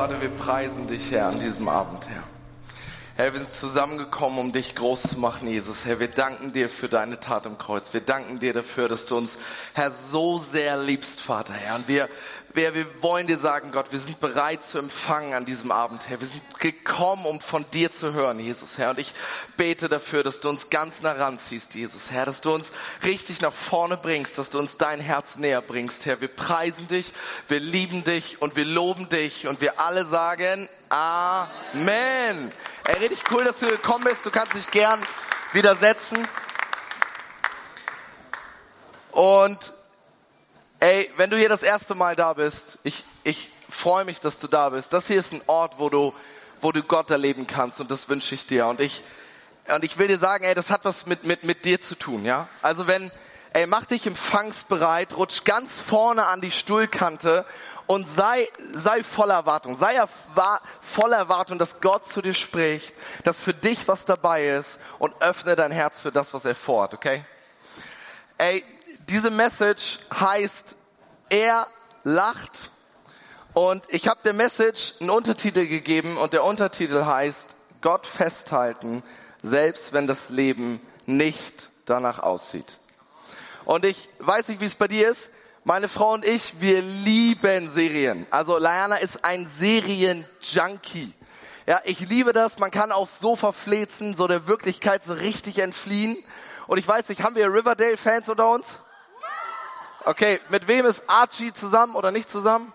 [0.00, 2.39] Vater, wir preisen dich, Herr, an diesem Abend, Herr.
[3.20, 5.84] Herr, wir sind zusammengekommen, um dich groß zu machen, Jesus.
[5.84, 7.92] Herr, wir danken dir für deine Tat im Kreuz.
[7.92, 9.36] Wir danken dir dafür, dass du uns,
[9.74, 11.74] Herr, so sehr liebst, Vater, Herr.
[11.74, 12.08] Und wir,
[12.54, 16.18] wir, wir wollen dir sagen, Gott, wir sind bereit zu empfangen an diesem Abend, Herr.
[16.18, 18.88] Wir sind gekommen, um von dir zu hören, Jesus, Herr.
[18.88, 19.12] Und ich
[19.58, 22.24] bete dafür, dass du uns ganz nah ranziehst, Jesus, Herr.
[22.24, 22.72] Dass du uns
[23.04, 26.22] richtig nach vorne bringst, dass du uns dein Herz näher bringst, Herr.
[26.22, 27.12] Wir preisen dich,
[27.48, 29.46] wir lieben dich und wir loben dich.
[29.46, 32.52] Und wir alle sagen Amen.
[32.84, 34.26] Ey, richtig cool, dass du gekommen bist.
[34.26, 35.00] Du kannst dich gern
[35.52, 36.28] widersetzen.
[39.12, 39.72] Und
[40.82, 44.46] Ey, wenn du hier das erste Mal da bist, ich, ich freue mich, dass du
[44.46, 44.94] da bist.
[44.94, 46.14] Das hier ist ein Ort, wo du,
[46.62, 48.66] wo du Gott erleben kannst und das wünsche ich dir.
[48.66, 49.02] Und ich,
[49.74, 52.24] und ich will dir sagen, ey, das hat was mit, mit, mit dir zu tun,
[52.24, 52.48] ja?
[52.62, 53.10] Also wenn,
[53.52, 57.44] ey, mach dich empfangsbereit, rutsch ganz vorne an die Stuhlkante
[57.90, 59.76] und sei, sei voller Erwartung.
[59.76, 60.00] Sei
[60.80, 62.94] voller Erwartung, dass Gott zu dir spricht,
[63.24, 66.94] dass für dich was dabei ist und öffne dein Herz für das, was er vorhat,
[66.94, 67.24] okay?
[68.38, 68.62] Ey,
[69.08, 70.76] diese Message heißt,
[71.30, 71.66] er
[72.04, 72.70] lacht.
[73.54, 77.48] Und ich habe der Message einen Untertitel gegeben und der Untertitel heißt,
[77.80, 79.02] Gott festhalten,
[79.42, 82.78] selbst wenn das Leben nicht danach aussieht.
[83.64, 85.32] Und ich weiß nicht, wie es bei dir ist.
[85.70, 88.26] Meine Frau und ich, wir lieben Serien.
[88.30, 91.14] Also Liana ist ein Serien-Junkie.
[91.64, 92.58] Ja, ich liebe das.
[92.58, 96.16] Man kann aufs Sofa flezen, so der Wirklichkeit so richtig entfliehen.
[96.66, 98.66] Und ich weiß nicht, haben wir Riverdale-Fans unter uns?
[100.04, 102.72] Okay, mit wem ist Archie zusammen oder nicht zusammen?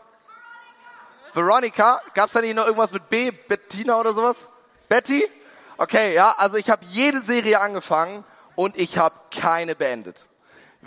[1.34, 2.00] Veronica?
[2.14, 3.30] Gab es da nicht noch irgendwas mit B?
[3.30, 4.48] Bettina oder sowas?
[4.88, 5.30] Betty?
[5.76, 8.24] Okay, ja, also ich habe jede Serie angefangen
[8.56, 10.28] und ich habe keine beendet.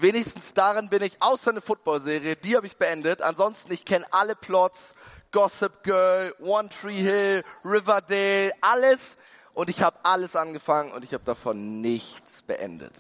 [0.01, 3.21] Wenigstens darin bin ich, außer eine Football-Serie, die habe ich beendet.
[3.21, 4.95] Ansonsten, ich kenne alle Plots,
[5.33, 9.17] Gossip Girl, One Tree Hill, Riverdale, alles.
[9.55, 12.93] Und ich habe alles angefangen und ich habe davon nichts beendet.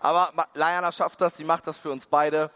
[0.00, 2.50] Aber Liana schafft das, sie macht das für uns beide.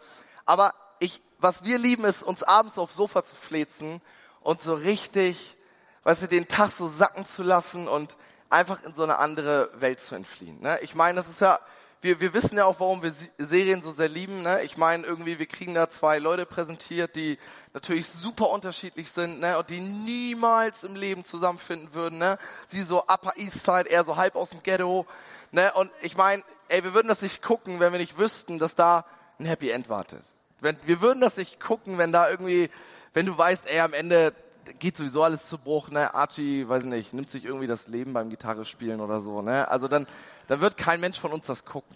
[0.45, 4.01] Aber ich, was wir lieben, ist, uns abends aufs Sofa zu flezen
[4.41, 5.55] und so richtig,
[6.03, 8.17] weißt du, den Tag so sacken zu lassen und
[8.49, 10.59] einfach in so eine andere Welt zu entfliehen.
[10.59, 10.79] Ne?
[10.81, 11.59] Ich meine, das ist ja,
[12.05, 14.43] wir, wir wissen ja auch, warum wir Serien so sehr lieben.
[14.43, 14.61] Ne?
[14.61, 17.39] Ich meine, irgendwie, wir kriegen da zwei Leute präsentiert, die
[17.73, 19.57] natürlich super unterschiedlich sind ne?
[19.57, 22.19] und die niemals im Leben zusammenfinden würden.
[22.19, 22.37] Ne?
[22.67, 25.07] Sie so Upper East Side, eher so halb aus dem Ghetto.
[25.51, 25.73] Ne?
[25.73, 29.03] Und ich meine, ey, wir würden das nicht gucken, wenn wir nicht wüssten, dass da
[29.39, 30.21] ein Happy End wartet.
[30.61, 32.69] Wenn, wir würden das nicht gucken, wenn da irgendwie,
[33.13, 34.31] wenn du weißt, ey, am Ende
[34.77, 36.13] geht sowieso alles zu Bruch, ne?
[36.13, 39.67] Archie, weiß nicht, nimmt sich irgendwie das Leben beim Gitarre spielen oder so, ne?
[39.67, 40.07] Also dann,
[40.47, 41.95] dann wird kein Mensch von uns das gucken.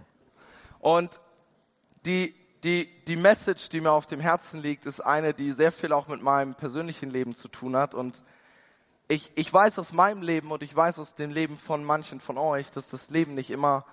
[0.80, 1.20] Und
[2.06, 2.34] die,
[2.64, 6.08] die, die Message, die mir auf dem Herzen liegt, ist eine, die sehr viel auch
[6.08, 7.94] mit meinem persönlichen Leben zu tun hat.
[7.94, 8.22] Und
[9.08, 12.38] ich, ich weiß aus meinem Leben und ich weiß aus dem Leben von manchen von
[12.38, 13.86] euch, dass das Leben nicht immer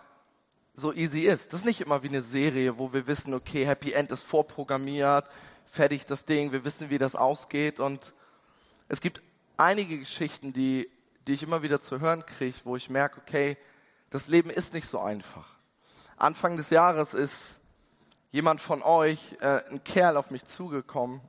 [0.74, 1.52] so easy ist.
[1.52, 5.24] Das ist nicht immer wie eine Serie, wo wir wissen, okay, Happy End ist vorprogrammiert,
[5.70, 7.80] fertig das Ding, wir wissen, wie das ausgeht.
[7.80, 8.12] Und
[8.88, 9.22] es gibt
[9.56, 10.90] einige Geschichten, die,
[11.26, 13.56] die ich immer wieder zu hören kriege, wo ich merke, okay,
[14.10, 15.46] das Leben ist nicht so einfach.
[16.16, 17.58] Anfang des Jahres ist
[18.30, 21.20] jemand von euch, äh, ein Kerl auf mich zugekommen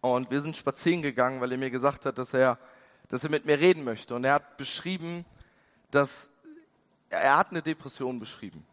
[0.00, 2.58] und wir sind spazieren gegangen, weil er mir gesagt hat, dass er,
[3.08, 4.14] dass er mit mir reden möchte.
[4.14, 5.24] Und er hat beschrieben,
[5.90, 6.30] dass
[7.10, 8.66] er hat eine Depression beschrieben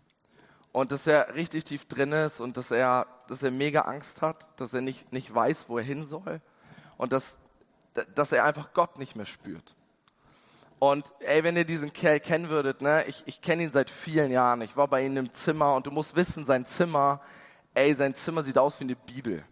[0.72, 4.48] und dass er richtig tief drin ist und dass er, dass er mega Angst hat,
[4.60, 6.42] dass er nicht, nicht weiß, wo er hin soll
[6.98, 7.38] und dass,
[8.16, 9.76] dass er einfach Gott nicht mehr spürt.
[10.84, 14.32] Und ey, wenn ihr diesen Kerl kennen würdet, ne, ich, ich kenne ihn seit vielen
[14.32, 14.64] Jahren.
[14.64, 17.22] Ich war bei ihm im Zimmer und du musst wissen, sein Zimmer,
[17.76, 19.46] ey, sein Zimmer sieht aus wie eine Bibel.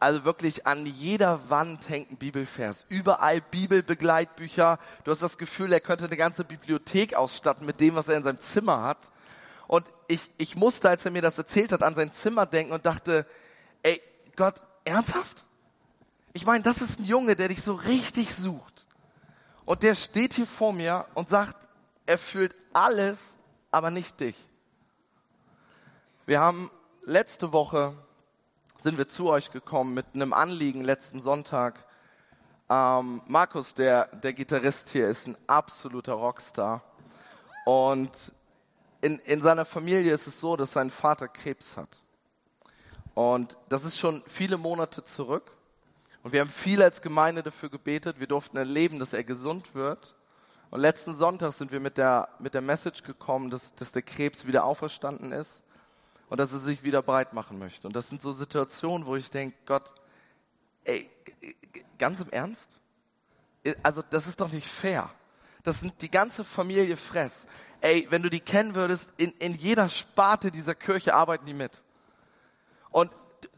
[0.00, 2.84] Also wirklich an jeder Wand hängt ein Bibelvers.
[2.88, 4.80] Überall Bibelbegleitbücher.
[5.04, 8.24] Du hast das Gefühl, er könnte eine ganze Bibliothek ausstatten mit dem, was er in
[8.24, 9.12] seinem Zimmer hat.
[9.68, 12.84] Und ich, ich musste, als er mir das erzählt hat, an sein Zimmer denken und
[12.84, 13.24] dachte,
[13.84, 14.02] ey,
[14.34, 15.44] Gott, ernsthaft?
[16.32, 18.79] Ich meine, das ist ein Junge, der dich so richtig sucht.
[19.64, 21.56] Und der steht hier vor mir und sagt,
[22.06, 23.38] er fühlt alles,
[23.70, 24.36] aber nicht dich.
[26.26, 26.70] Wir haben
[27.02, 27.94] letzte Woche
[28.78, 31.84] sind wir zu euch gekommen mit einem Anliegen letzten Sonntag.
[32.68, 36.82] Ähm, Markus, der, der Gitarrist hier, ist ein absoluter Rockstar.
[37.66, 38.32] Und
[39.02, 41.88] in, in seiner Familie ist es so, dass sein Vater Krebs hat.
[43.14, 45.56] Und das ist schon viele Monate zurück.
[46.22, 48.20] Und wir haben viel als Gemeinde dafür gebetet.
[48.20, 50.14] Wir durften erleben, dass er gesund wird.
[50.70, 54.46] Und letzten Sonntag sind wir mit der, mit der Message gekommen, dass, dass der Krebs
[54.46, 55.62] wieder auferstanden ist
[56.28, 57.86] und dass er sich wieder breit machen möchte.
[57.86, 59.92] Und das sind so Situationen, wo ich denke, Gott,
[60.84, 61.10] ey,
[61.98, 62.76] ganz im Ernst?
[63.82, 65.10] also das ist doch nicht fair.
[65.64, 67.46] Das sind die ganze Familie Fress.
[67.82, 71.82] Ey, wenn du die kennen würdest, in, in jeder Sparte dieser Kirche arbeiten die mit.
[72.90, 73.10] Und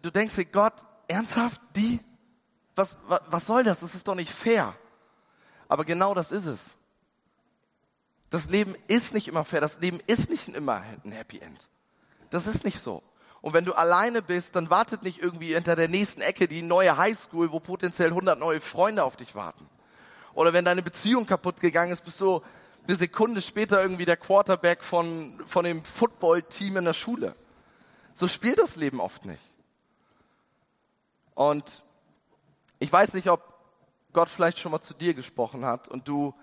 [0.03, 0.75] du denkst dir, Gott,
[1.09, 2.01] ernsthaft, die?
[2.75, 3.81] Was, was, was soll das?
[3.81, 4.75] Das ist doch nicht fair.
[5.69, 6.75] Aber genau das ist es.
[8.31, 9.61] Das Leben ist nicht immer fair.
[9.61, 11.69] Das Leben ist nicht immer ein Happy End.
[12.31, 13.03] Das ist nicht so.
[13.43, 16.97] Und wenn du alleine bist, dann wartet nicht irgendwie hinter der nächsten Ecke die neue
[16.97, 19.69] Highschool, wo potenziell 100 neue Freunde auf dich warten.
[20.35, 22.41] Oder wenn deine Beziehung kaputt gegangen ist, bist du
[22.87, 27.35] eine Sekunde später irgendwie der Quarterback von, von dem Football-Team in der Schule.
[28.15, 29.43] So spielt das Leben oft nicht.
[31.35, 31.83] Und
[32.83, 33.41] ich weiß nicht, ob
[34.13, 36.35] Gott vielleicht schon mal zu dir gesprochen hat und du,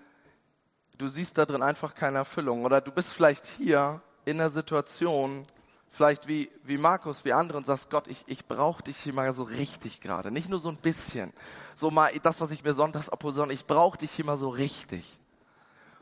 [0.96, 2.64] du siehst da drin einfach keine Erfüllung.
[2.64, 5.46] Oder du bist vielleicht hier in der Situation,
[5.90, 9.30] vielleicht wie, wie Markus, wie andere und sagst, Gott, ich, ich brauche dich hier mal
[9.34, 10.30] so richtig gerade.
[10.30, 11.30] Nicht nur so ein bisschen.
[11.74, 14.48] So mal das, was ich mir sonntags abhole, sondern ich brauche dich hier mal so
[14.48, 15.20] richtig.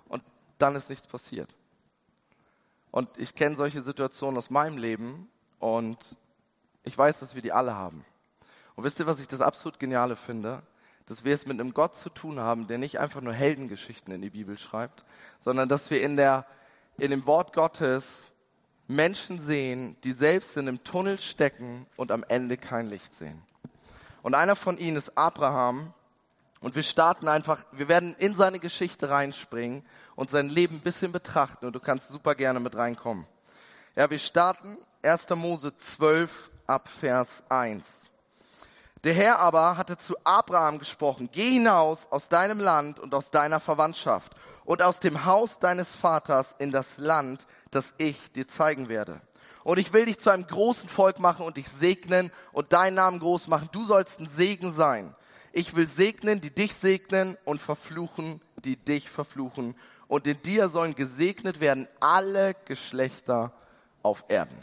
[0.07, 0.23] Und
[0.59, 1.53] dann ist nichts passiert.
[2.93, 6.17] Und ich kenne solche Situationen aus meinem Leben und
[6.85, 8.05] ich weiß, dass wir die alle haben.
[8.79, 10.63] Und wisst ihr, was ich das absolut Geniale finde?
[11.07, 14.23] Dass wir es mit einem Gott zu tun haben, der nicht einfach nur Heldengeschichten in
[14.23, 15.05] die Bibel schreibt,
[15.41, 16.47] sondern dass wir in, der,
[16.97, 18.27] in dem Wort Gottes
[18.87, 23.43] Menschen sehen, die selbst in einem Tunnel stecken und am Ende kein Licht sehen.
[24.23, 25.93] Und einer von ihnen ist Abraham.
[26.61, 29.85] Und wir starten einfach, wir werden in seine Geschichte reinspringen
[30.15, 31.67] und sein Leben ein bisschen betrachten.
[31.67, 33.27] Und du kannst super gerne mit reinkommen.
[33.97, 35.31] Ja, wir starten 1.
[35.31, 36.31] Mose 12
[36.69, 38.08] ab Vers 1.
[39.05, 43.61] Der Herr aber hatte zu Abraham gesprochen, geh hinaus aus deinem Land und aus deiner
[43.61, 44.33] Verwandtschaft
[44.65, 49.21] und aus dem Haus deines Vaters in das Land, das ich dir zeigen werde.
[49.63, 53.21] Und ich will dich zu einem großen Volk machen und dich segnen und deinen Namen
[53.21, 53.69] groß machen.
[53.71, 55.15] Du sollst ein Segen sein.
[55.53, 59.77] Ich will segnen, die dich segnen und verfluchen, die dich verfluchen.
[60.09, 63.53] Und in dir sollen gesegnet werden alle Geschlechter
[64.03, 64.57] auf Erden.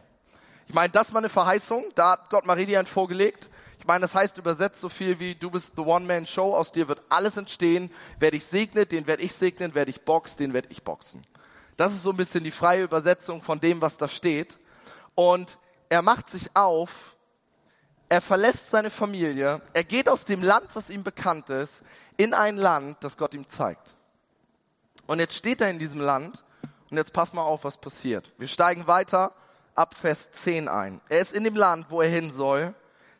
[0.68, 1.86] Ich meine, das war eine Verheißung.
[1.96, 3.50] Da hat Gott Maridian vorgelegt.
[3.86, 7.04] Ich meine, das heißt übersetzt so viel wie, du bist the One-Man-Show, aus dir wird
[7.08, 7.92] alles entstehen.
[8.18, 9.76] Wer dich segnet, den werde ich segnen.
[9.76, 11.24] Wer dich boxt, den werde ich boxen.
[11.78, 14.58] Das ist so ein bisschen die freie Übersetzung von dem, was da steht.
[15.14, 17.16] Und er macht sich auf,
[18.10, 21.84] er verlässt seine Familie, er geht aus dem Land, was ihm bekannt ist,
[22.18, 23.94] in ein Land, das Gott ihm zeigt.
[25.06, 26.44] Und jetzt steht er in diesem Land
[26.90, 28.34] und jetzt pass mal auf, was passiert.
[28.40, 29.36] Wir steigen weiter
[29.76, 31.02] ab Vers 10 ein.
[31.08, 32.74] Er ist in dem Land, wo er hin soll.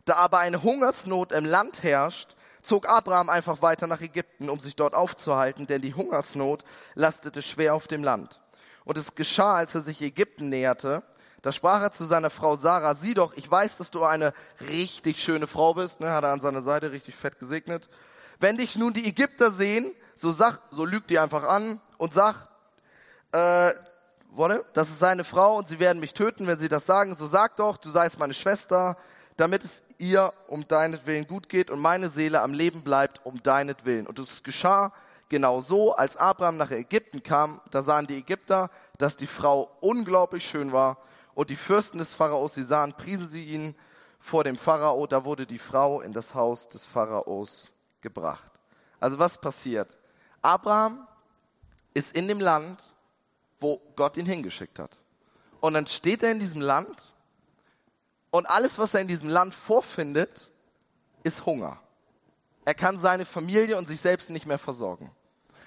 [0.06, 4.76] Da aber eine Hungersnot im Land herrscht, zog Abraham einfach weiter nach Ägypten, um sich
[4.76, 6.64] dort aufzuhalten, denn die Hungersnot
[6.94, 8.40] lastete schwer auf dem Land.
[8.86, 11.04] Und es geschah, als er sich Ägypten näherte,
[11.42, 15.22] da sprach er zu seiner Frau Sarah, sieh doch, ich weiß, dass du eine richtig
[15.22, 17.88] schöne Frau bist, ne, hat er an seiner Seite richtig fett gesegnet.
[18.40, 22.48] Wenn dich nun die Ägypter sehen, so sag, so lügt die einfach an und sag,
[23.32, 23.72] äh,
[24.32, 27.16] warte, das ist seine Frau und sie werden mich töten, wenn sie das sagen.
[27.16, 28.98] So sag doch, du seist meine Schwester,
[29.38, 34.08] damit es ihr um deinetwillen gut geht und meine Seele am Leben bleibt um deinetwillen.
[34.08, 34.92] Und es geschah
[35.30, 40.48] genau so, als Abraham nach Ägypten kam, da sahen die Ägypter, dass die Frau unglaublich
[40.48, 40.98] schön war
[41.34, 43.76] und die Fürsten des Pharaos, sie sahen, priesen sie ihn
[44.20, 47.70] vor dem Pharao, da wurde die Frau in das Haus des Pharaos
[48.02, 48.52] gebracht.
[49.00, 49.96] Also was passiert?
[50.42, 51.08] Abraham
[51.94, 52.82] ist in dem Land,
[53.60, 55.00] wo Gott ihn hingeschickt hat.
[55.60, 57.14] Und dann steht er in diesem Land
[58.36, 60.52] und alles, was er in diesem Land vorfindet,
[61.24, 61.80] ist Hunger.
[62.66, 65.10] Er kann seine Familie und sich selbst nicht mehr versorgen.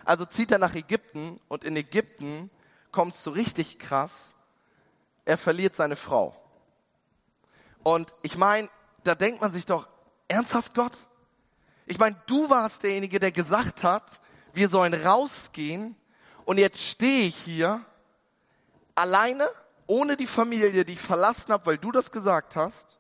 [0.05, 2.51] Also zieht er nach Ägypten und in Ägypten
[2.93, 4.35] kommt es so richtig krass.
[5.25, 6.37] Er verliert seine Frau.
[7.85, 8.69] Und ich meine,
[9.03, 9.89] da denkt man sich doch,
[10.29, 10.93] ernsthaft Gott?
[11.87, 14.21] Ich meine, du warst derjenige, der gesagt hat,
[14.53, 15.97] wir sollen rausgehen
[16.45, 17.83] und jetzt stehe ich hier
[18.95, 19.49] alleine,
[19.89, 22.99] ohne die Familie, die ich verlassen habe, weil du das gesagt hast,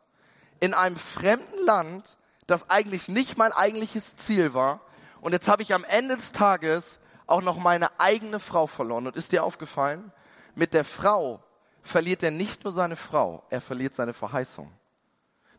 [0.58, 2.16] in einem fremden Land,
[2.48, 4.80] das eigentlich nicht mein eigentliches Ziel war.
[5.20, 9.06] Und jetzt habe ich am Ende des Tages auch noch meine eigene Frau verloren.
[9.06, 10.10] Und ist dir aufgefallen?
[10.54, 11.42] Mit der Frau
[11.82, 14.72] verliert er nicht nur seine Frau, er verliert seine Verheißung.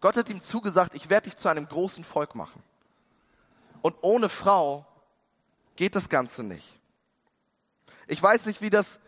[0.02, 2.64] Gott hat ihm zugesagt, ich werde dich zu einem großen Volk machen.
[3.82, 4.86] Und ohne Frau
[5.76, 6.80] geht das Ganze nicht.
[8.08, 9.00] Ich weiß nicht, wie das,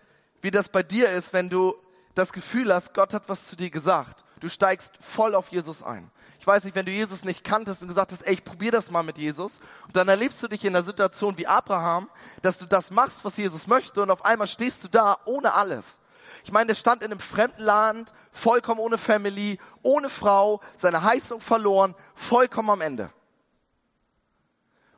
[0.41, 1.75] wie das bei dir ist, wenn du
[2.15, 4.23] das Gefühl hast, Gott hat was zu dir gesagt.
[4.39, 6.09] Du steigst voll auf Jesus ein.
[6.39, 8.89] Ich weiß nicht, wenn du Jesus nicht kanntest und gesagt hast, ey, ich probier das
[8.89, 9.59] mal mit Jesus.
[9.85, 12.09] Und dann erlebst du dich in einer Situation wie Abraham,
[12.41, 15.99] dass du das machst, was Jesus möchte und auf einmal stehst du da ohne alles.
[16.43, 21.41] Ich meine, der stand in einem fremden Land, vollkommen ohne Family, ohne Frau, seine Heißung
[21.41, 23.11] verloren, vollkommen am Ende.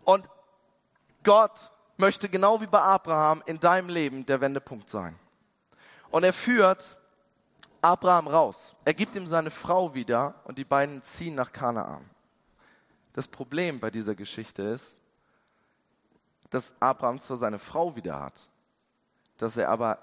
[0.05, 0.25] Und
[1.23, 5.19] Gott möchte genau wie bei Abraham in deinem Leben der Wendepunkt sein.
[6.09, 6.97] Und er führt
[7.83, 8.75] Abraham raus.
[8.85, 12.09] Er gibt ihm seine Frau wieder und die beiden ziehen nach Kanaan.
[13.11, 14.97] Das Problem bei dieser Geschichte ist,
[16.49, 18.47] dass Abraham zwar seine Frau wieder hat,
[19.37, 19.99] dass er aber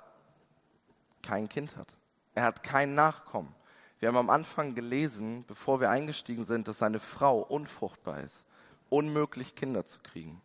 [1.22, 1.88] kein Kind hat.
[2.34, 3.54] Er hat kein Nachkommen.
[3.98, 8.44] Wir haben am Anfang gelesen, bevor wir eingestiegen sind, dass seine Frau unfruchtbar ist,
[8.90, 10.40] unmöglich Kinder zu kriegen.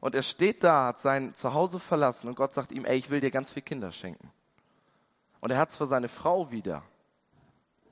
[0.00, 3.20] Und er steht da, hat sein Zuhause verlassen und Gott sagt ihm, ey, ich will
[3.20, 4.30] dir ganz viel Kinder schenken.
[5.46, 6.82] Und er hat zwar seine Frau wieder,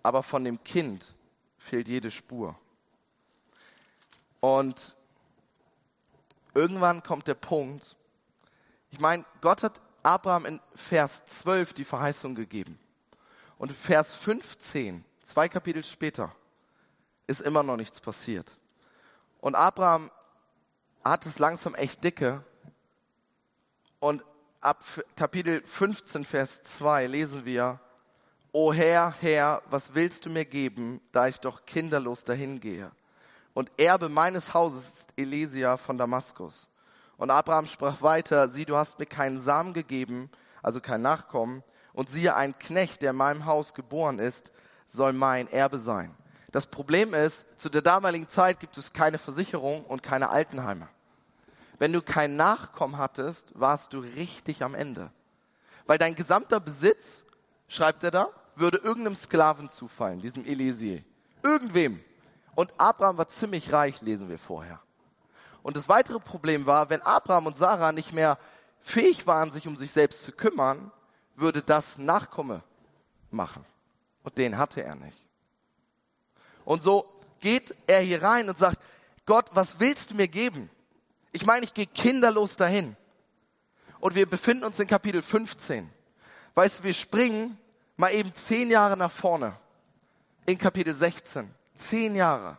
[0.03, 1.15] aber von dem Kind
[1.57, 2.59] fehlt jede Spur.
[4.41, 4.97] Und
[6.53, 7.95] irgendwann kommt der Punkt,
[8.91, 12.77] ich meine, Gott hat Abraham in Vers 12 die Verheißung gegeben.
[13.57, 16.35] Und Vers 15, zwei Kapitel später,
[17.29, 18.51] ist immer noch nichts passiert.
[19.41, 20.11] Und Abraham
[21.05, 22.43] hat es langsam echt dicke.
[24.01, 24.25] Und
[24.65, 24.83] ab
[25.15, 27.81] Kapitel 15, Vers 2 lesen wir,
[28.53, 32.91] O Herr, Herr, was willst du mir geben, da ich doch kinderlos dahin gehe?
[33.53, 36.67] Und Erbe meines Hauses ist Elesia von Damaskus.
[37.19, 40.31] Und Abraham sprach weiter, sieh, du hast mir keinen Samen gegeben,
[40.63, 44.51] also kein Nachkommen, und siehe, ein Knecht, der in meinem Haus geboren ist,
[44.89, 46.15] soll mein Erbe sein.
[46.53, 50.89] Das Problem ist, zu der damaligen Zeit gibt es keine Versicherung und keine Altenheime.
[51.79, 55.11] Wenn du kein Nachkommen hattest, warst du richtig am Ende.
[55.87, 57.23] Weil dein gesamter Besitz,
[57.69, 61.03] schreibt er da, würde irgendeinem Sklaven zufallen, diesem Elisier.
[61.43, 62.03] Irgendwem.
[62.55, 64.81] Und Abraham war ziemlich reich, lesen wir vorher.
[65.63, 68.39] Und das weitere Problem war, wenn Abraham und Sarah nicht mehr
[68.81, 70.93] fähig waren, sich um sich selbst zu kümmern,
[71.35, 72.63] würde das Nachkomme
[73.31, 73.65] machen.
[74.23, 75.25] Und den hatte er nicht.
[76.65, 77.05] Und so
[77.41, 78.79] geht er hier rein und sagt,
[79.27, 80.71] Gott, was willst du mir geben?
[81.35, 82.97] Ich meine, ich gehe kinderlos dahin.
[83.99, 85.91] Und wir befinden uns in Kapitel 15.
[86.55, 87.59] Weißt du, wir springen
[87.97, 89.57] mal eben zehn Jahre nach vorne.
[90.47, 91.53] In Kapitel 16.
[91.75, 92.57] Zehn Jahre.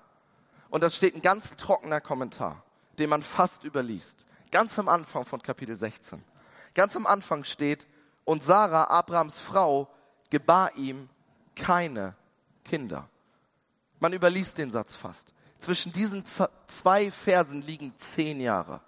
[0.70, 2.64] Und da steht ein ganz trockener Kommentar,
[3.00, 4.26] den man fast überliest.
[4.52, 6.22] Ganz am Anfang von Kapitel 16.
[6.74, 7.88] Ganz am Anfang steht,
[8.26, 9.88] und Sarah, Abrahams Frau,
[10.30, 11.08] gebar ihm
[11.56, 12.14] keine
[12.66, 13.08] Kinder.
[14.02, 15.32] Man überliest den Satz fast.
[15.60, 16.24] Zwischen diesen
[16.68, 18.82] zwei Versen liegen zehn Jahre.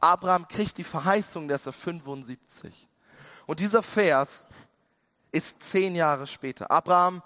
[0.00, 2.88] Abraham kriegt die Verheißung, dass er 75.
[3.46, 4.46] Und dieser Vers
[5.32, 6.70] ist zehn Jahre später.
[6.70, 7.22] Abraham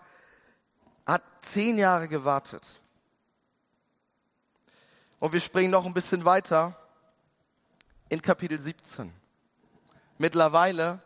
[1.06, 2.66] hat zehn Jahre gewartet.
[5.18, 6.76] Und wir springen noch ein bisschen weiter
[8.08, 9.12] in Kapitel 17.
[10.18, 11.00] Mittlerweile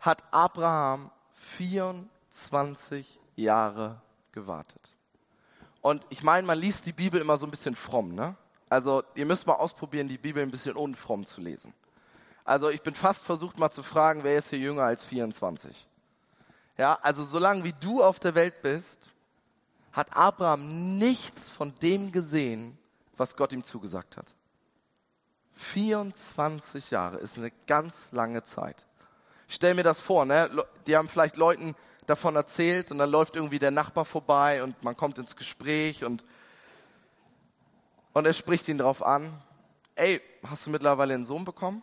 [0.00, 1.10] hat Abraham
[1.56, 4.00] 24 Jahre
[4.32, 4.93] gewartet.
[5.84, 8.34] Und ich meine, man liest die Bibel immer so ein bisschen fromm, ne?
[8.70, 11.74] Also ihr müsst mal ausprobieren, die Bibel ein bisschen unfromm zu lesen.
[12.42, 15.86] Also ich bin fast versucht mal zu fragen, wer ist hier jünger als 24?
[16.78, 19.12] Ja, also solange wie du auf der Welt bist,
[19.92, 22.78] hat Abraham nichts von dem gesehen,
[23.18, 24.34] was Gott ihm zugesagt hat.
[25.52, 28.86] 24 Jahre ist eine ganz lange Zeit.
[29.48, 30.48] Ich stell mir das vor, ne?
[30.86, 34.96] Die haben vielleicht Leuten davon erzählt und dann läuft irgendwie der Nachbar vorbei und man
[34.96, 36.24] kommt ins Gespräch und,
[38.12, 39.40] und er spricht ihn darauf an.
[39.94, 41.82] Ey, hast du mittlerweile einen Sohn bekommen?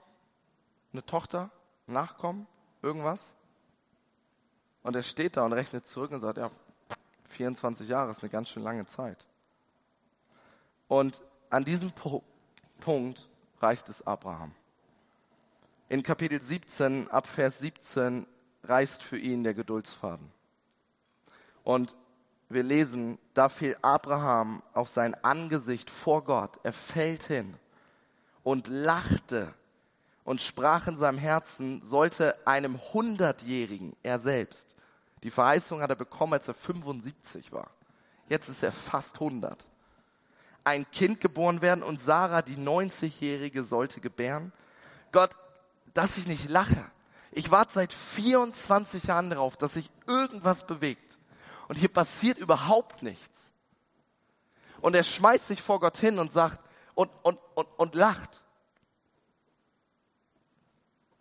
[0.93, 1.49] Eine Tochter?
[1.87, 2.47] Nachkommen?
[2.81, 3.21] Irgendwas?
[4.83, 6.49] Und er steht da und rechnet zurück und sagt, ja,
[7.29, 9.25] 24 Jahre ist eine ganz schön lange Zeit.
[10.87, 11.91] Und an diesem
[12.79, 13.29] Punkt
[13.61, 14.53] reicht es Abraham.
[15.89, 18.25] In Kapitel 17, ab Vers 17,
[18.71, 20.31] reißt für ihn der Geduldsfaden.
[21.63, 21.95] Und
[22.49, 26.59] wir lesen, da fiel Abraham auf sein Angesicht vor Gott.
[26.63, 27.55] Er fällt hin
[28.43, 29.53] und lachte
[30.23, 34.75] und sprach in seinem Herzen, sollte einem Hundertjährigen, er selbst,
[35.23, 37.69] die Verheißung hat er bekommen, als er 75 war.
[38.27, 39.67] Jetzt ist er fast 100.
[40.63, 44.51] Ein Kind geboren werden und Sarah, die 90-Jährige, sollte gebären.
[45.11, 45.31] Gott,
[45.93, 46.85] dass ich nicht lache.
[47.31, 51.17] Ich warte seit 24 Jahren darauf, dass sich irgendwas bewegt.
[51.67, 53.51] Und hier passiert überhaupt nichts.
[54.81, 56.59] Und er schmeißt sich vor Gott hin und sagt
[56.95, 58.41] und, und, und, und lacht.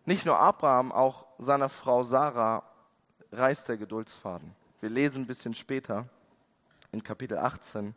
[0.05, 2.65] Nicht nur Abraham, auch seiner Frau Sarah
[3.31, 4.57] reißt der Geduldsfaden.
[4.81, 6.09] Wir lesen ein bisschen später
[6.91, 7.95] in Kapitel 18.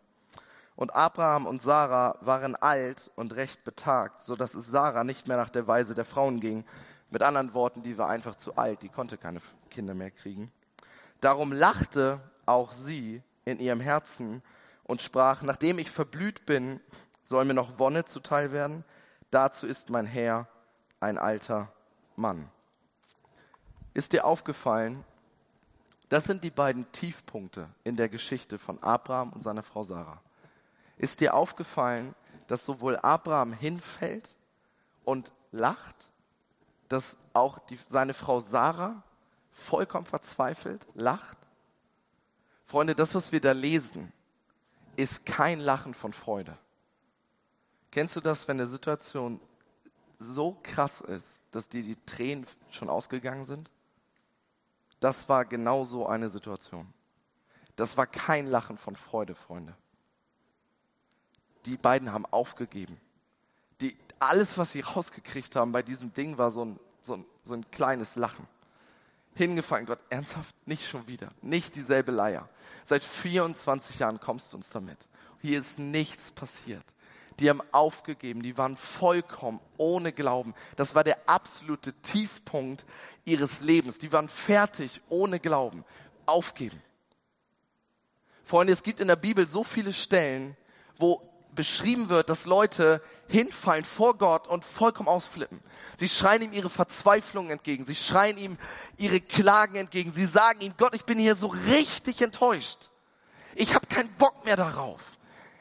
[0.75, 5.38] Und Abraham und Sarah waren alt und recht betagt, so dass es Sarah nicht mehr
[5.38, 6.65] nach der Weise der Frauen ging.
[7.13, 9.39] Mit anderen Worten, die war einfach zu alt, die konnte keine
[9.70, 10.51] Kinder mehr kriegen.
[11.22, 14.41] Darum lachte auch sie in ihrem Herzen
[14.86, 16.82] und sprach, nachdem ich verblüht bin
[17.25, 18.84] Soll mir noch Wonne zuteil werden?
[19.29, 20.48] Dazu ist mein Herr
[21.00, 21.72] ein alter
[22.15, 22.50] Mann.
[23.93, 25.05] Ist dir aufgefallen,
[26.10, 30.20] das sind die beiden Tiefpunkte in der Geschichte von Abraham und seiner Frau Sarah.
[30.98, 32.15] Ist dir aufgefallen,
[32.48, 34.34] dass sowohl Abraham hinfällt
[35.03, 36.10] und lacht,
[36.93, 39.01] dass auch die, seine Frau Sarah
[39.51, 41.38] vollkommen verzweifelt lacht?
[42.65, 44.13] Freunde, das, was wir da lesen,
[44.95, 46.55] ist kein Lachen von Freude.
[47.89, 49.39] Kennst du das, wenn eine Situation
[50.19, 53.69] so krass ist, dass dir die Tränen schon ausgegangen sind?
[55.00, 56.93] Das war genau so eine Situation.
[57.75, 59.75] Das war kein Lachen von Freude, Freunde.
[61.65, 63.00] Die beiden haben aufgegeben.
[64.30, 67.70] Alles, was sie rausgekriegt haben bei diesem Ding, war so ein, so ein, so ein
[67.72, 68.48] kleines Lachen.
[69.36, 71.32] Hingefallen, Gott, ernsthaft, nicht schon wieder.
[71.42, 72.48] Nicht dieselbe Leier.
[72.84, 74.98] Seit 24 Jahren kommst du uns damit.
[75.42, 76.86] Hier ist nichts passiert.
[77.39, 80.53] Die haben aufgegeben, die waren vollkommen ohne Glauben.
[80.75, 82.86] Das war der absolute Tiefpunkt
[83.25, 83.98] ihres Lebens.
[83.98, 85.84] Die waren fertig ohne Glauben.
[86.25, 86.82] Aufgeben.
[88.46, 90.56] Freunde, es gibt in der Bibel so viele Stellen,
[90.98, 91.22] wo
[91.55, 95.60] beschrieben wird, dass Leute hinfallen vor Gott und vollkommen ausflippen.
[95.98, 97.86] Sie schreien ihm ihre Verzweiflung entgegen.
[97.86, 98.57] Sie schreien ihm
[98.98, 100.12] ihre Klagen entgegen.
[100.12, 102.89] Sie sagen ihm, Gott, ich bin hier so richtig enttäuscht.
[103.55, 105.00] Ich habe keinen Bock mehr darauf.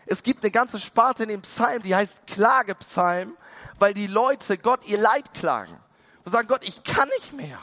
[0.06, 3.36] Es gibt eine ganze Sparte in dem Psalm, die heißt Klagepsalm,
[3.78, 5.78] weil die Leute Gott ihr Leid klagen.
[6.24, 7.58] Und sagen, Gott, ich kann nicht mehr.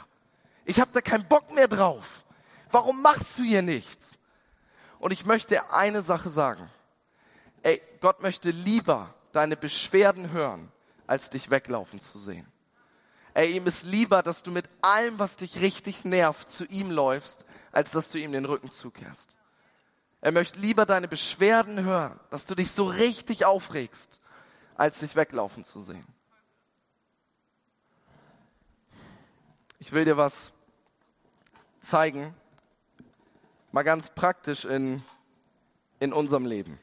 [0.64, 2.24] Ich habe da keinen Bock mehr drauf.
[2.70, 4.18] Warum machst du hier nichts?
[4.98, 6.70] Und ich möchte eine Sache sagen.
[7.62, 10.70] Ey, Gott möchte lieber deine Beschwerden hören,
[11.06, 12.46] als dich weglaufen zu sehen.
[13.34, 17.44] Ey, ihm ist lieber, dass du mit allem, was dich richtig nervt, zu ihm läufst,
[17.72, 19.36] als dass du ihm den Rücken zukehrst.
[20.20, 24.20] Er möchte lieber deine Beschwerden hören, dass du dich so richtig aufregst,
[24.74, 26.06] als dich weglaufen zu sehen.
[29.78, 30.52] Ich will dir was
[31.80, 32.34] zeigen,
[33.72, 35.02] mal ganz praktisch in,
[36.00, 36.78] in unserem Leben.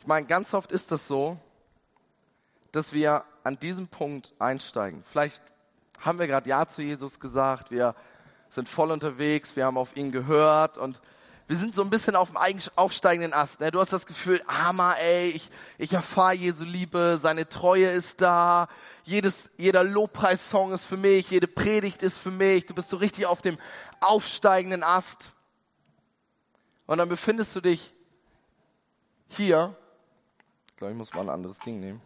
[0.00, 1.38] Ich meine, ganz oft ist das so,
[2.72, 5.04] dass wir an diesem Punkt einsteigen.
[5.12, 5.42] Vielleicht
[5.98, 7.94] haben wir gerade Ja zu Jesus gesagt, wir
[8.48, 11.02] sind voll unterwegs, wir haben auf ihn gehört und
[11.48, 12.38] wir sind so ein bisschen auf dem
[12.76, 13.60] aufsteigenden Ast.
[13.60, 13.70] Ne?
[13.70, 18.68] Du hast das Gefühl, Hammer, ey, ich, ich erfahre Jesu Liebe, seine Treue ist da,
[19.04, 23.26] jedes, jeder Lobpreissong ist für mich, jede Predigt ist für mich, du bist so richtig
[23.26, 23.58] auf dem
[24.00, 25.32] aufsteigenden Ast.
[26.86, 27.92] Und dann befindest du dich
[29.28, 29.76] hier
[30.80, 32.00] glaube, ich muss mal ein anderes Ding nehmen.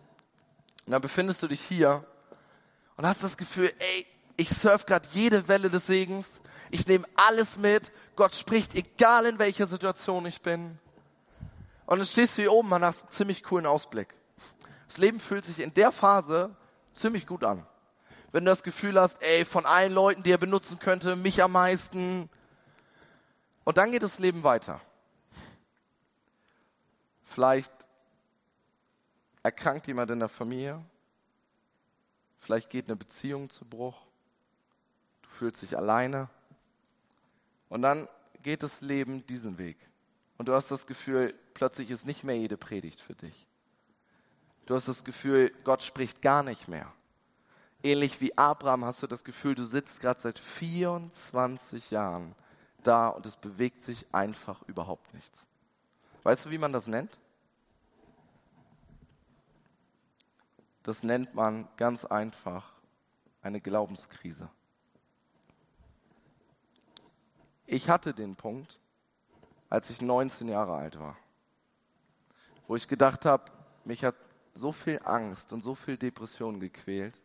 [0.85, 2.05] Und dann befindest du dich hier
[2.97, 4.05] und hast das Gefühl, ey,
[4.37, 6.41] ich surf gerade jede Welle des Segens.
[6.73, 7.93] Ich nehme alles mit.
[8.17, 10.77] Gott spricht, egal in welcher Situation ich bin.
[11.87, 14.13] Und dann stehst du hier oben und hast einen ziemlich coolen Ausblick.
[14.89, 16.57] Das Leben fühlt sich in der Phase
[16.95, 17.65] ziemlich gut an.
[18.33, 21.53] Wenn du das Gefühl hast, ey, von allen Leuten, die er benutzen könnte, mich am
[21.53, 22.29] meisten.
[23.63, 24.81] Und dann geht das Leben weiter.
[27.23, 27.71] Vielleicht
[29.45, 30.83] erkrankt jemand in der Familie,
[32.39, 34.03] vielleicht geht eine Beziehung zu Bruch,
[35.23, 36.29] du fühlst dich alleine
[37.69, 38.09] und dann
[38.43, 39.77] geht das Leben diesen Weg.
[40.39, 43.47] Und du hast das Gefühl, plötzlich ist nicht mehr jede Predigt für dich.
[44.67, 46.91] Du hast das Gefühl, Gott spricht gar nicht mehr.
[47.83, 52.35] Ähnlich wie Abraham hast du das Gefühl, du sitzt gerade seit 24 Jahren
[52.83, 55.47] da und es bewegt sich einfach überhaupt nichts.
[56.23, 57.19] Weißt du, wie man das nennt?
[60.85, 62.73] Das nennt man ganz einfach
[63.42, 64.49] eine Glaubenskrise.
[67.66, 68.79] Ich hatte den Punkt,
[69.70, 71.16] als ich 19 Jahre alt war,
[72.68, 73.51] wo ich gedacht habe,
[73.85, 74.14] mich hat
[74.53, 77.18] so viel Angst und so viel Depression gequält,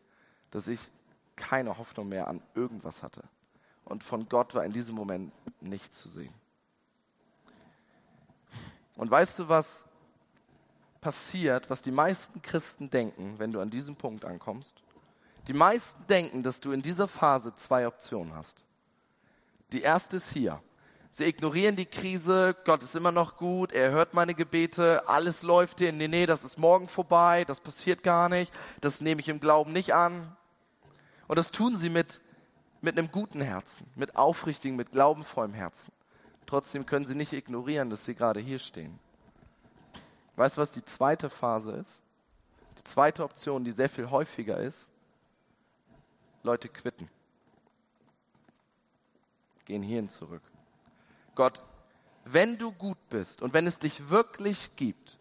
[0.52, 0.80] dass ich
[1.36, 3.24] keine Hoffnung mehr an irgendwas hatte.
[3.84, 6.34] Und von Gott war in diesem Moment nichts zu sehen.
[8.96, 9.86] Und weißt du, was
[11.02, 14.76] passiert, was die meisten Christen denken, wenn du an diesem Punkt ankommst.
[15.48, 18.56] Die meisten denken, dass du in dieser Phase zwei Optionen hast.
[19.72, 20.62] Die erste ist hier.
[21.12, 25.80] Sie ignorieren die Krise, Gott ist immer noch gut, er hört meine Gebete, alles läuft
[25.80, 29.40] hier, nee, nee, das ist morgen vorbei, das passiert gar nicht, das nehme ich im
[29.40, 30.36] Glauben nicht an.
[31.28, 32.22] Und das tun sie mit,
[32.82, 35.92] mit einem guten Herzen, mit aufrichtigem, mit glaubenvollem Herzen.
[36.46, 39.00] Trotzdem können sie nicht ignorieren, dass sie gerade hier stehen.
[40.40, 42.02] Weißt du, was die zweite Phase ist?
[42.78, 44.90] Die zweite Option, die sehr viel häufiger ist,
[46.44, 47.10] Leute quitten.
[49.66, 50.42] Gehen hierhin zurück.
[51.36, 51.62] Gott,
[52.26, 55.20] wenn du gut bist und wenn es dich wirklich gibt,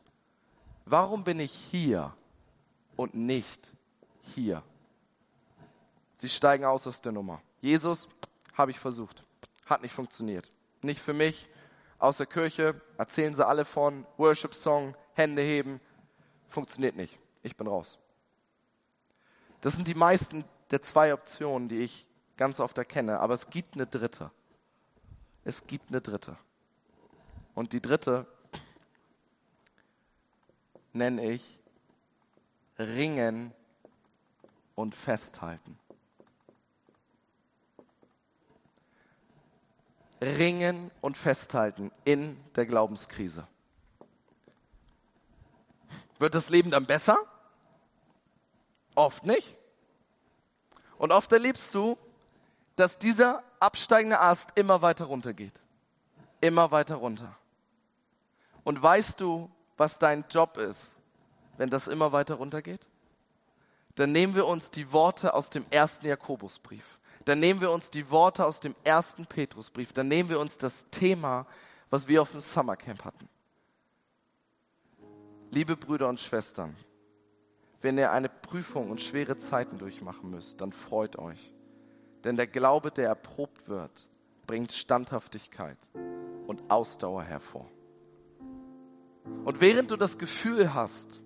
[0.91, 2.15] Warum bin ich hier
[2.97, 3.73] und nicht
[4.35, 4.63] hier?
[6.17, 7.43] Sie steigen aus aus der Nummer.
[7.61, 8.09] Jesus,
[8.55, 9.23] habe ich versucht.
[9.67, 10.51] Hat nicht funktioniert.
[10.81, 11.47] Nicht für mich.
[11.99, 15.81] Aus der Kirche erzählen sie alle von Worship-Song, Hände heben.
[16.49, 17.19] Funktioniert nicht.
[17.43, 17.99] Ich bin raus.
[19.61, 23.19] Das sind die meisten der zwei Optionen, die ich ganz oft erkenne.
[23.19, 24.31] Aber es gibt eine dritte.
[25.45, 26.37] Es gibt eine dritte.
[27.55, 28.27] Und die dritte
[30.93, 31.61] nenne ich
[32.79, 33.53] Ringen
[34.77, 35.77] und Festhalten.
[40.21, 43.47] Ringen und Festhalten in der Glaubenskrise.
[46.19, 47.17] Wird das Leben dann besser?
[48.95, 49.57] Oft nicht.
[50.99, 51.97] Und oft erlebst du,
[52.77, 55.61] dass dieser absteigende Ast immer weiter runter geht.
[56.41, 57.37] Immer weiter runter.
[58.65, 60.95] Und weißt du, was dein Job ist,
[61.57, 62.87] wenn das immer weiter runter geht?
[63.95, 66.85] Dann nehmen wir uns die Worte aus dem ersten Jakobusbrief.
[67.25, 69.93] Dann nehmen wir uns die Worte aus dem ersten Petrusbrief.
[69.93, 71.47] Dann nehmen wir uns das Thema,
[71.91, 73.29] was wir auf dem Summercamp hatten.
[75.51, 76.77] Liebe Brüder und Schwestern,
[77.81, 81.53] wenn ihr eine Prüfung und schwere Zeiten durchmachen müsst, dann freut euch.
[82.25, 84.09] Denn der Glaube, der erprobt wird,
[84.47, 85.79] bringt Standhaftigkeit
[86.47, 87.71] und Ausdauer hervor.
[89.45, 91.21] Und während du das Gefühl hast,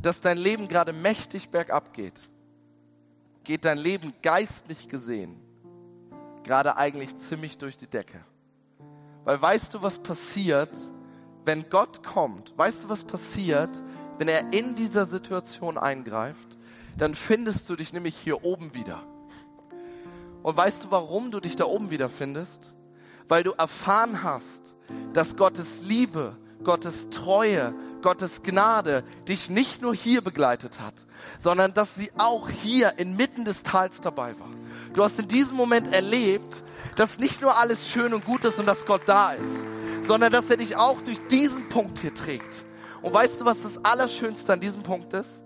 [0.00, 2.28] dass dein Leben gerade mächtig bergab geht,
[3.44, 5.40] geht dein Leben geistlich gesehen
[6.42, 8.20] gerade eigentlich ziemlich durch die Decke.
[9.24, 10.70] Weil weißt du, was passiert,
[11.44, 12.52] wenn Gott kommt?
[12.56, 13.70] Weißt du, was passiert,
[14.18, 16.58] wenn er in dieser Situation eingreift,
[16.98, 19.02] dann findest du dich nämlich hier oben wieder.
[20.42, 22.72] Und weißt du, warum du dich da oben wieder findest?
[23.28, 24.74] Weil du erfahren hast,
[25.12, 30.94] dass Gottes Liebe, Gottes Treue, Gottes Gnade dich nicht nur hier begleitet hat,
[31.38, 34.48] sondern dass sie auch hier inmitten des Tals dabei war.
[34.94, 36.62] Du hast in diesem Moment erlebt,
[36.96, 39.66] dass nicht nur alles schön und gut ist und dass Gott da ist,
[40.06, 42.64] sondern dass er dich auch durch diesen Punkt hier trägt.
[43.02, 45.40] Und weißt du, was das Allerschönste an diesem Punkt ist?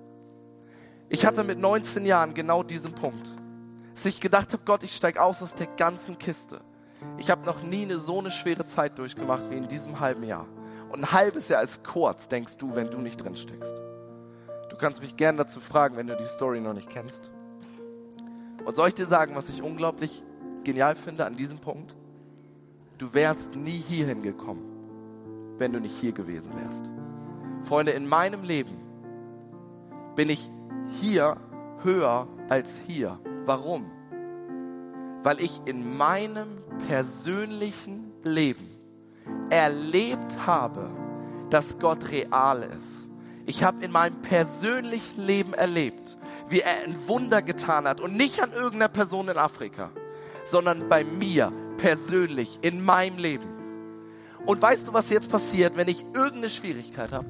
[1.09, 3.31] Ich hatte mit 19 Jahren genau diesen Punkt.
[3.95, 6.61] Dass ich gedacht habe, Gott, ich steige aus aus der ganzen Kiste.
[7.19, 10.47] Ich habe noch nie eine, so eine schwere Zeit durchgemacht wie in diesem halben Jahr.
[10.91, 13.75] Und ein halbes Jahr ist kurz, denkst du, wenn du nicht drin steckst.
[14.71, 17.31] Du kannst mich gern dazu fragen, wenn du die Story noch nicht kennst.
[18.65, 20.25] Und soll ich dir sagen, was ich unglaublich
[20.65, 21.95] genial finde an diesem Punkt?
[22.99, 24.63] Du wärst nie hierhin gekommen,
[25.59, 26.85] wenn du nicht hier gewesen wärst.
[27.65, 28.77] Freunde, in meinem Leben
[30.15, 30.51] bin ich
[31.01, 31.37] hier
[31.83, 33.19] höher als hier.
[33.47, 33.91] Warum?
[35.23, 36.49] Weil ich in meinem
[36.87, 38.69] persönlichen Leben
[39.51, 40.91] erlebt habe,
[41.51, 43.09] dass Gott real ist.
[43.47, 46.17] Ich habe in meinem persönlichen Leben erlebt,
[46.49, 49.91] wie er ein Wunder getan hat und nicht an irgendeiner Person in Afrika,
[50.47, 53.49] sondern bei mir persönlich in meinem Leben.
[54.47, 57.27] Und weißt du, was jetzt passiert, wenn ich irgendeine Schwierigkeit habe?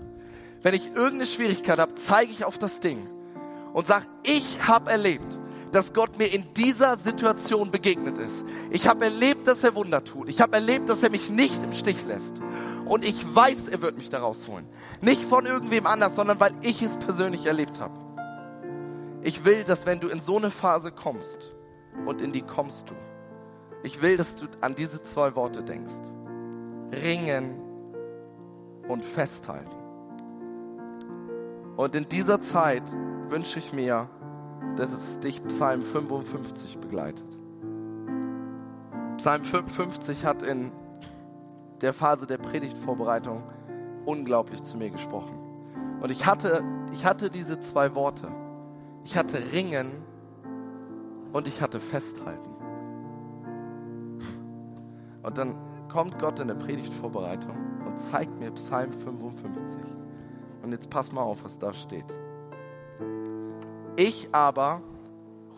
[0.62, 3.08] Wenn ich irgendeine Schwierigkeit habe, zeige ich auf das Ding
[3.72, 5.38] und sage, ich habe erlebt,
[5.72, 8.44] dass Gott mir in dieser Situation begegnet ist.
[8.70, 10.28] Ich habe erlebt, dass er Wunder tut.
[10.28, 12.40] Ich habe erlebt, dass er mich nicht im Stich lässt.
[12.86, 14.66] Und ich weiß, er wird mich da rausholen.
[15.00, 17.94] Nicht von irgendwem anders, sondern weil ich es persönlich erlebt habe.
[19.22, 21.50] Ich will, dass wenn du in so eine Phase kommst,
[22.06, 22.94] und in die kommst du,
[23.84, 25.94] ich will, dass du an diese zwei Worte denkst.
[27.04, 27.60] Ringen
[28.88, 29.70] und festhalten.
[31.76, 32.82] Und in dieser Zeit
[33.28, 34.08] wünsche ich mir,
[34.76, 37.26] dass es dich Psalm 55 begleitet.
[39.18, 40.72] Psalm 55 hat in
[41.82, 43.42] der Phase der Predigtvorbereitung
[44.06, 45.38] unglaublich zu mir gesprochen.
[46.00, 48.28] Und ich hatte, ich hatte diese zwei Worte.
[49.04, 50.02] Ich hatte Ringen
[51.32, 52.53] und ich hatte Festhalten.
[55.24, 55.56] Und dann
[55.88, 57.56] kommt Gott in der Predigtvorbereitung
[57.86, 59.90] und zeigt mir Psalm 55.
[60.62, 62.04] Und jetzt pass mal auf, was da steht.
[63.96, 64.82] Ich aber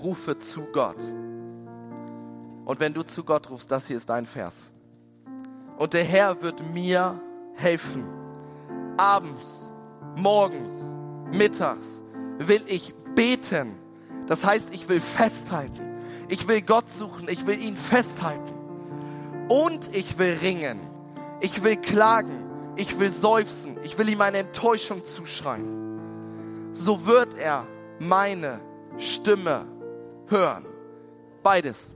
[0.03, 0.99] rufe zu Gott.
[2.65, 4.71] Und wenn du zu Gott rufst, das hier ist dein Vers.
[5.79, 7.21] Und der Herr wird mir
[7.55, 8.05] helfen.
[8.97, 9.71] Abends,
[10.17, 10.97] morgens,
[11.33, 12.03] mittags
[12.39, 13.77] will ich beten.
[14.27, 16.01] Das heißt, ich will festhalten.
[16.29, 17.29] Ich will Gott suchen.
[17.29, 18.56] Ich will ihn festhalten.
[19.49, 20.81] Und ich will ringen.
[21.41, 26.71] Ich will klagen ich will seufzen, ich will ihm eine Enttäuschung zuschreien.
[26.75, 27.67] So wird er
[27.99, 28.61] meine
[28.99, 29.67] Stimme
[30.27, 30.67] hören.
[31.43, 31.95] Beides.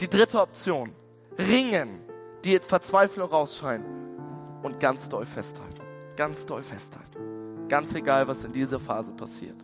[0.00, 0.92] Die dritte Option.
[1.38, 2.00] Ringen,
[2.44, 3.84] die Verzweiflung rausschreien
[4.62, 5.80] und ganz doll festhalten.
[6.16, 7.68] Ganz doll festhalten.
[7.68, 9.56] Ganz egal, was in dieser Phase passiert.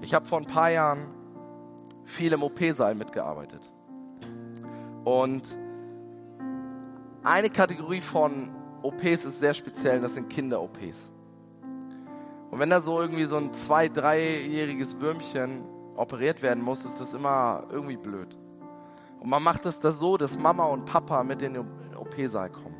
[0.00, 1.08] Ich habe vor ein paar Jahren
[2.04, 3.70] viel im OP-Saal mitgearbeitet.
[5.08, 5.56] Und
[7.22, 8.50] eine Kategorie von
[8.82, 11.10] OPs ist sehr speziell, das sind Kinder-OPs.
[12.50, 15.64] Und wenn da so irgendwie so ein zwei-, dreijähriges Würmchen
[15.96, 18.36] operiert werden muss, ist das immer irgendwie blöd.
[19.18, 21.64] Und man macht es da so, dass Mama und Papa mit in den
[21.96, 22.76] OP-Saal kommen.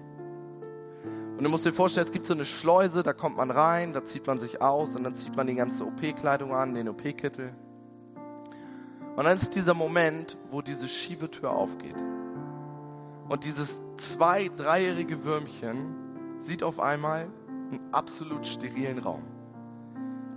[1.39, 4.05] Und du musst dir vorstellen, es gibt so eine Schleuse, da kommt man rein, da
[4.05, 7.55] zieht man sich aus und dann zieht man die ganze OP-Kleidung an, den OP-Kittel.
[9.17, 11.97] Und dann ist dieser Moment, wo diese Schiebetür aufgeht.
[13.29, 15.95] Und dieses zwei-, dreijährige Würmchen
[16.39, 17.29] sieht auf einmal
[17.71, 19.23] einen absolut sterilen Raum.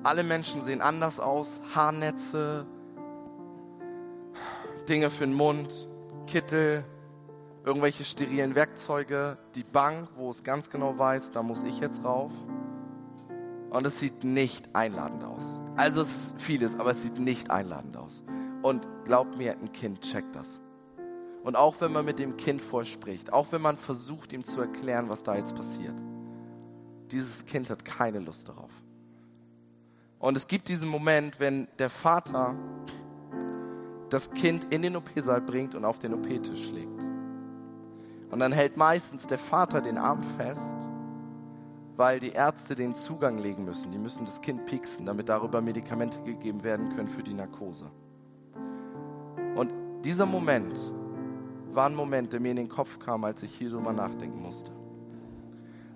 [0.04, 2.66] Alle Menschen sehen anders aus, Haarnetze,
[4.90, 5.88] Dinge für den Mund,
[6.28, 6.84] Kittel,
[7.64, 12.32] irgendwelche sterilen Werkzeuge, die Bank, wo es ganz genau weiß, da muss ich jetzt rauf.
[13.70, 15.44] Und es sieht nicht einladend aus.
[15.78, 18.22] Also es ist vieles, aber es sieht nicht einladend aus.
[18.64, 20.60] Und glaubt mir, ein Kind checkt das.
[21.44, 25.10] Und auch wenn man mit dem Kind vorspricht, auch wenn man versucht, ihm zu erklären,
[25.10, 25.96] was da jetzt passiert,
[27.10, 28.72] dieses Kind hat keine Lust darauf.
[30.20, 32.56] Und es gibt diesen Moment, wenn der Vater
[34.10, 37.02] das Kind in den OP-Saal bringt und auf den OP-Tisch legt.
[38.30, 40.76] Und dann hält meistens der Vater den Arm fest,
[41.98, 43.92] weil die Ärzte den Zugang legen müssen.
[43.92, 47.90] Die müssen das Kind pieksen, damit darüber Medikamente gegeben werden können für die Narkose.
[49.56, 49.72] Und
[50.04, 50.78] dieser Moment
[51.76, 54.72] war ein Moment, der mir in den Kopf kam, als ich hier drüber nachdenken musste.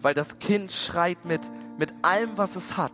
[0.01, 1.41] Weil das Kind schreit mit,
[1.77, 2.93] mit allem, was es hat,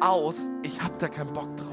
[0.00, 1.66] aus, ich habe da keinen Bock drauf.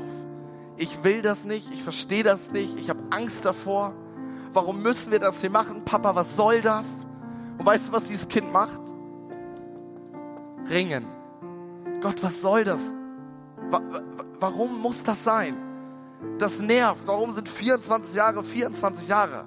[0.77, 3.93] Ich will das nicht, ich verstehe das nicht, ich habe Angst davor.
[4.53, 5.83] Warum müssen wir das hier machen?
[5.83, 6.85] Papa, was soll das?
[7.57, 8.79] Und weißt du, was dieses Kind macht?
[10.69, 11.05] Ringen.
[12.01, 12.79] Gott, was soll das?
[14.39, 15.57] Warum muss das sein?
[16.39, 17.01] Das nervt.
[17.05, 19.45] Warum sind 24 Jahre 24 Jahre?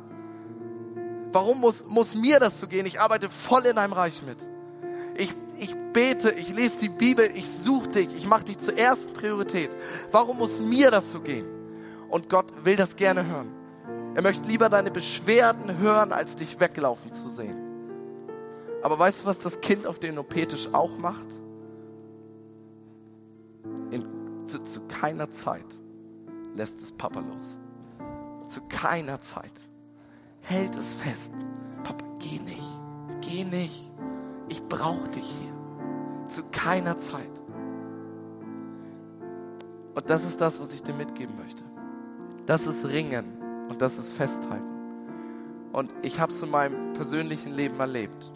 [1.33, 2.87] Warum muss, muss mir das so gehen?
[2.87, 4.39] Ich arbeite voll in deinem Reich mit.
[5.17, 9.13] Ich, ich bete, ich lese die Bibel, ich suche dich, ich mache dich zur ersten
[9.13, 9.71] Priorität.
[10.11, 11.47] Warum muss mir das so gehen?
[12.09, 13.53] Und Gott will das gerne hören.
[14.17, 17.57] Er möchte lieber deine Beschwerden hören, als dich weglaufen zu sehen.
[18.83, 21.27] Aber weißt du, was das Kind auf dem OP-Tisch auch macht?
[23.93, 24.07] In,
[24.47, 25.67] zu, zu keiner Zeit
[26.57, 27.59] lässt es Papa los.
[28.49, 29.70] Zu keiner Zeit
[30.43, 31.33] hält es fest.
[31.85, 32.81] Papa, geh nicht,
[33.21, 33.91] geh nicht.
[34.49, 35.51] Ich brauche dich hier.
[36.29, 37.31] Zu keiner Zeit.
[39.95, 41.63] Und das ist das, was ich dir mitgeben möchte.
[42.47, 43.25] Das ist Ringen
[43.69, 44.65] und das ist Festhalten.
[45.73, 48.31] Und ich habe es in meinem persönlichen Leben erlebt.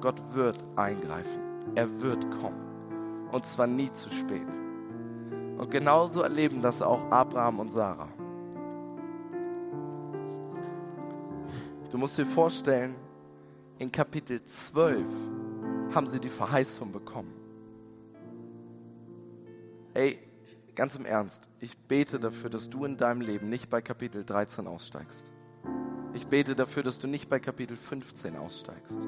[0.00, 1.40] Gott wird eingreifen.
[1.74, 3.28] Er wird kommen.
[3.30, 4.46] Und zwar nie zu spät.
[5.58, 8.08] Und genauso erleben das auch Abraham und Sarah.
[11.90, 12.94] Du musst dir vorstellen,
[13.78, 15.04] in Kapitel 12
[15.92, 17.32] haben sie die Verheißung bekommen.
[19.92, 20.20] Ey,
[20.76, 24.68] ganz im Ernst, ich bete dafür, dass du in deinem Leben nicht bei Kapitel 13
[24.68, 25.24] aussteigst.
[26.14, 28.98] Ich bete dafür, dass du nicht bei Kapitel 15 aussteigst.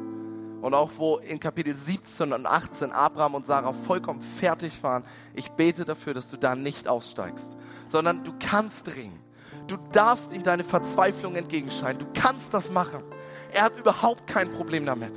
[0.60, 5.50] Und auch wo in Kapitel 17 und 18 Abraham und Sarah vollkommen fertig waren, ich
[5.50, 9.20] bete dafür, dass du da nicht aussteigst, sondern du kannst ringen.
[9.66, 11.98] Du darfst ihm deine Verzweiflung entgegenscheinen.
[11.98, 13.02] Du kannst das machen.
[13.52, 15.12] Er hat überhaupt kein Problem damit.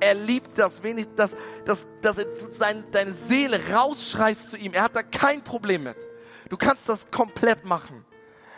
[0.00, 4.72] Er liebt das wenig, dass, dass, dass er sein, deine Seele rausschreist zu ihm.
[4.74, 5.96] Er hat da kein Problem mit.
[6.48, 8.04] Du kannst das komplett machen.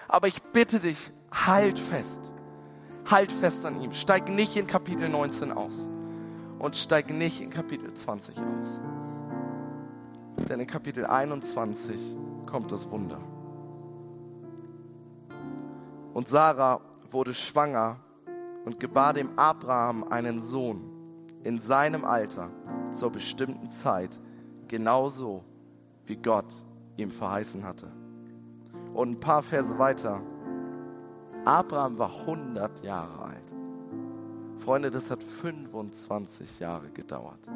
[0.08, 0.98] Aber ich bitte dich,
[1.30, 2.22] halt fest.
[3.06, 3.94] Halt fest an ihm.
[3.94, 5.88] Steig nicht in Kapitel 19 aus.
[6.58, 8.80] Und steig nicht in Kapitel 20 aus.
[10.48, 11.96] Denn in Kapitel 21
[12.46, 13.20] kommt das Wunder.
[16.18, 16.80] Und Sarah
[17.12, 18.00] wurde schwanger
[18.64, 20.82] und gebar dem Abraham einen Sohn
[21.44, 22.50] in seinem Alter
[22.90, 24.18] zur bestimmten Zeit,
[24.66, 25.44] genauso
[26.06, 26.52] wie Gott
[26.96, 27.92] ihm verheißen hatte.
[28.94, 30.20] Und ein paar Verse weiter.
[31.44, 33.54] Abraham war 100 Jahre alt.
[34.64, 37.46] Freunde, das hat 25 Jahre gedauert.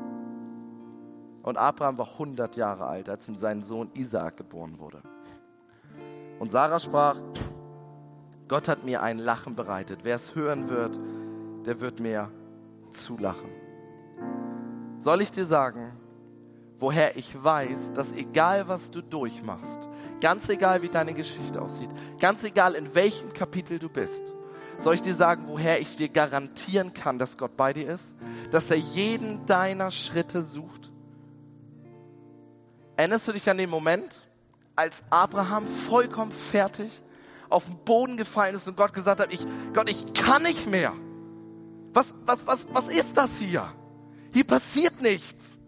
[1.43, 5.03] Und Abraham war 100 Jahre alt, als ihm sein Sohn Isaak geboren wurde.
[6.39, 7.17] Und Sarah sprach,
[8.53, 10.01] Gott hat mir ein Lachen bereitet.
[10.03, 11.01] Wer es hören wird,
[11.65, 12.31] der wird mir
[12.93, 13.49] zulachen.
[15.01, 15.91] Soll ich dir sagen,
[16.77, 19.89] woher ich weiß, dass egal was du durchmachst,
[20.21, 21.89] ganz egal wie deine Geschichte aussieht,
[22.21, 24.23] ganz egal in welchem Kapitel du bist,
[24.79, 28.15] soll ich dir sagen, woher ich dir garantieren kann, dass Gott bei dir ist?
[28.51, 30.93] Dass er jeden deiner Schritte sucht?
[32.97, 34.21] Erinnerst du dich an den Moment,
[34.77, 37.02] als Abraham vollkommen fertig
[37.53, 40.95] auf den Boden gefallen ist und Gott gesagt hat, ich, Gott, ich kann nicht mehr.
[41.93, 43.73] Was, was, was, was ist das hier?
[44.33, 45.59] Hier passiert nichts.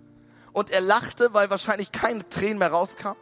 [0.52, 3.18] Und er lachte, weil wahrscheinlich keine Tränen mehr rauskamen.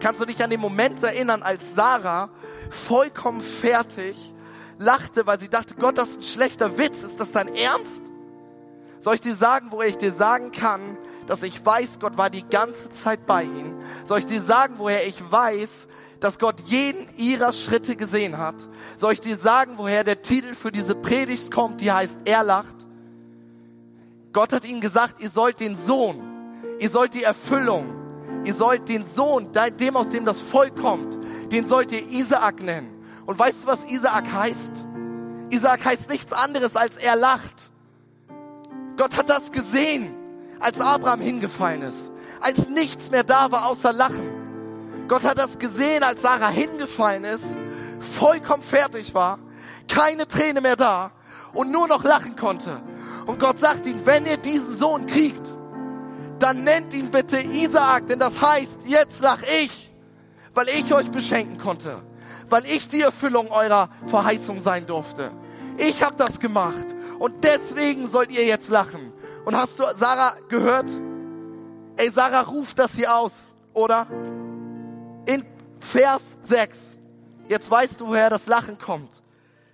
[0.00, 2.30] Kannst du dich an den Moment erinnern, als Sarah
[2.70, 4.16] vollkommen fertig
[4.78, 7.02] lachte, weil sie dachte, Gott, das ist ein schlechter Witz.
[7.02, 8.02] Ist das dein Ernst?
[9.00, 12.48] Soll ich dir sagen, wo ich dir sagen kann, dass ich weiß, Gott war die
[12.48, 13.80] ganze Zeit bei ihnen?
[14.06, 15.88] Soll ich dir sagen, woher ich weiß,
[16.20, 18.56] dass Gott jeden ihrer Schritte gesehen hat?
[18.96, 22.76] Soll ich dir sagen, woher der Titel für diese Predigt kommt, die heißt, er lacht?
[24.32, 26.20] Gott hat ihnen gesagt, ihr sollt den Sohn,
[26.78, 27.86] ihr sollt die Erfüllung,
[28.44, 29.50] ihr sollt den Sohn,
[29.80, 31.18] dem aus dem das Volk kommt,
[31.52, 32.94] den sollt ihr Isaak nennen.
[33.26, 34.72] Und weißt du, was Isaak heißt?
[35.50, 37.70] Isaak heißt nichts anderes als er lacht.
[38.96, 40.14] Gott hat das gesehen,
[40.60, 44.37] als Abraham hingefallen ist, als nichts mehr da war außer Lachen.
[45.08, 47.56] Gott hat das gesehen, als Sarah hingefallen ist,
[48.18, 49.38] vollkommen fertig war,
[49.88, 51.12] keine Träne mehr da
[51.54, 52.82] und nur noch lachen konnte.
[53.26, 55.46] Und Gott sagt ihm, wenn ihr diesen Sohn kriegt,
[56.38, 59.92] dann nennt ihn bitte Isaak, denn das heißt, jetzt lach ich,
[60.54, 62.02] weil ich euch beschenken konnte,
[62.50, 65.30] weil ich die Erfüllung eurer Verheißung sein durfte.
[65.78, 66.86] Ich habe das gemacht
[67.18, 69.12] und deswegen sollt ihr jetzt lachen.
[69.44, 70.90] Und hast du Sarah gehört?
[71.96, 73.32] Ey, Sarah ruft das hier aus,
[73.72, 74.06] oder?
[75.28, 75.44] In
[75.78, 76.96] Vers 6.
[77.50, 79.10] Jetzt weißt du, woher das Lachen kommt.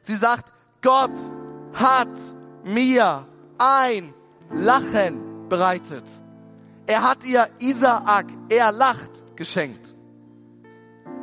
[0.03, 0.47] Sie sagt,
[0.83, 1.13] Gott
[1.75, 2.09] hat
[2.65, 3.25] mir
[3.57, 4.13] ein
[4.53, 6.03] Lachen bereitet.
[6.87, 9.95] Er hat ihr Isaak, er lacht, geschenkt.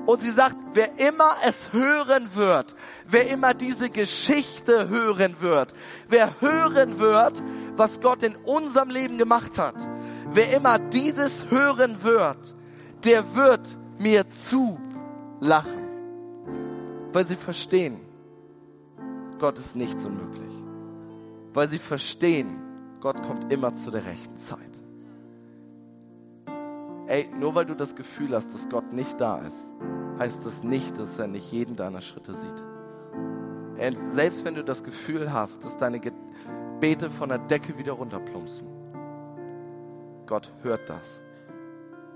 [0.06, 2.74] Und sie sagt, wer immer es hören wird,
[3.06, 5.74] wer immer diese Geschichte hören wird,
[6.08, 7.34] wer hören wird,
[7.76, 9.76] was Gott in unserem Leben gemacht hat,
[10.32, 12.56] wer immer dieses hören wird,
[13.04, 13.62] der wird
[14.02, 15.88] mir zulachen.
[17.14, 18.02] Weil sie verstehen,
[19.40, 20.54] Gott ist nichts unmöglich.
[21.54, 22.62] Weil sie verstehen,
[23.02, 24.60] Gott kommt immer zu der rechten Zeit.
[27.08, 29.72] Ey, nur weil du das Gefühl hast, dass Gott nicht da ist,
[30.20, 32.64] heißt das nicht, dass er nicht jeden deiner Schritte sieht.
[33.82, 38.68] Und selbst wenn du das Gefühl hast, dass deine Gebete von der Decke wieder runterplumpsen,
[40.28, 41.21] Gott hört das.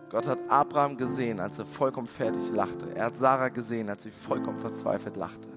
[0.09, 2.95] Gott hat Abraham gesehen, als er vollkommen fertig lachte.
[2.95, 5.47] Er hat Sarah gesehen, als sie vollkommen verzweifelt lachte.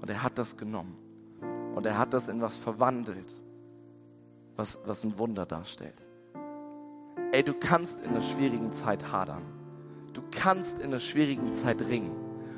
[0.00, 0.96] Und er hat das genommen.
[1.74, 3.34] Und er hat das in was verwandelt,
[4.56, 6.02] was, was ein Wunder darstellt.
[7.30, 9.42] Ey, du kannst in einer schwierigen Zeit hadern.
[10.12, 12.10] Du kannst in einer schwierigen Zeit ringen.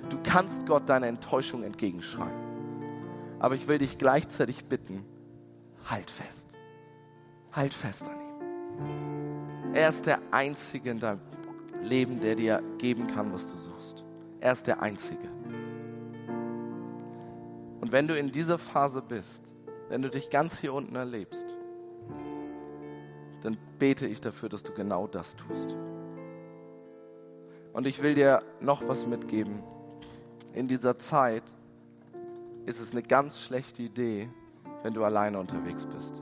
[0.08, 2.50] Du kannst Gott deine Enttäuschung entgegenschreien.
[3.38, 5.04] Aber ich will dich gleichzeitig bitten,
[5.88, 6.48] halt fest.
[7.52, 9.19] Halt fest an ihm.
[9.72, 11.20] Er ist der Einzige in deinem
[11.82, 14.04] Leben, der dir geben kann, was du suchst.
[14.40, 15.28] Er ist der Einzige.
[17.80, 19.42] Und wenn du in dieser Phase bist,
[19.88, 21.46] wenn du dich ganz hier unten erlebst,
[23.42, 25.74] dann bete ich dafür, dass du genau das tust.
[27.72, 29.62] Und ich will dir noch was mitgeben.
[30.52, 31.44] In dieser Zeit,
[32.66, 34.28] ist es eine ganz schlechte Idee,
[34.82, 36.14] wenn du alleine unterwegs bist.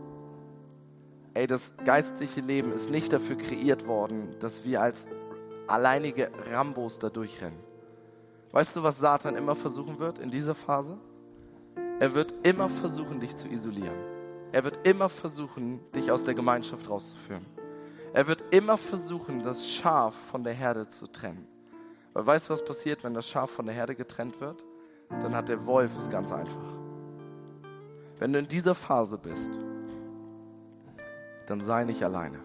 [1.39, 5.07] Ey, das geistliche Leben ist nicht dafür kreiert worden, dass wir als
[5.69, 7.61] alleinige Rambos da durchrennen.
[8.51, 10.99] Weißt du, was Satan immer versuchen wird in dieser Phase?
[12.01, 13.95] Er wird immer versuchen, dich zu isolieren.
[14.51, 17.47] Er wird immer versuchen, dich aus der Gemeinschaft rauszuführen.
[18.13, 21.47] Er wird immer versuchen, das Schaf von der Herde zu trennen.
[22.15, 24.65] Weil weißt du, was passiert, wenn das Schaf von der Herde getrennt wird?
[25.09, 26.75] dann hat der Wolf es ganz einfach.
[28.19, 29.51] Wenn du in dieser Phase bist,
[31.49, 32.39] dann sei nicht alleine.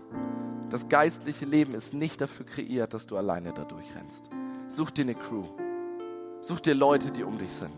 [0.69, 4.29] Das geistliche Leben ist nicht dafür kreiert, dass du alleine da durchrennst.
[4.69, 5.43] Such dir eine Crew.
[6.41, 7.75] Such dir Leute, die um dich sind.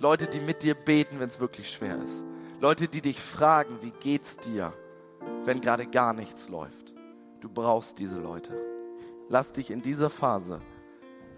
[0.00, 2.24] Leute, die mit dir beten, wenn es wirklich schwer ist.
[2.60, 4.72] Leute, die dich fragen, wie geht's dir,
[5.44, 6.92] wenn gerade gar nichts läuft.
[7.40, 8.52] Du brauchst diese Leute.
[9.28, 10.60] Lass dich in dieser Phase